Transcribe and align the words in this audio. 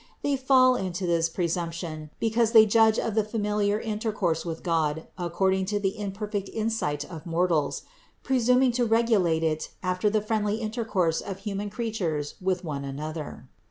They 0.23 0.35
fall 0.35 0.73
into 0.75 1.05
this 1.05 1.29
presumption 1.29 2.09
because 2.19 2.53
they 2.53 2.65
judge 2.65 2.97
of 2.97 3.13
the 3.13 3.23
familiar 3.23 3.79
intercourse 3.79 4.43
with 4.43 4.63
God 4.63 5.05
according 5.15 5.65
to 5.65 5.79
the 5.79 5.95
imperfect 5.95 6.49
insight 6.49 7.05
of 7.05 7.27
mortals, 7.27 7.83
presuming 8.23 8.71
to 8.71 8.85
regulate 8.85 9.43
it 9.43 9.69
after 9.83 10.09
the 10.09 10.19
friendly 10.23 10.55
intercourse 10.55 11.21
of 11.21 11.41
human 11.45 11.69
creatures 11.69 12.33
with 12.41 12.63
one 12.63 12.83
another. 12.83 13.47